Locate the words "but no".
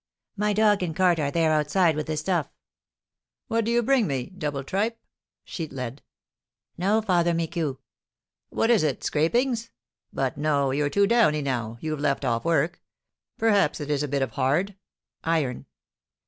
10.11-10.71